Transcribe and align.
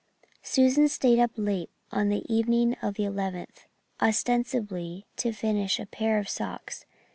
Susan 0.41 0.87
stayed 0.89 1.19
up 1.19 1.29
late 1.37 1.69
on 1.91 2.09
the 2.09 2.25
evening 2.27 2.73
of 2.81 2.95
the 2.95 3.03
eleventh, 3.05 3.67
ostensibly 4.01 5.05
to 5.15 5.31
finish 5.31 5.79
a 5.79 5.85
pair 5.85 6.17
of 6.17 6.27
socks. 6.27 6.87